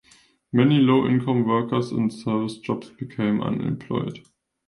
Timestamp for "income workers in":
1.05-2.09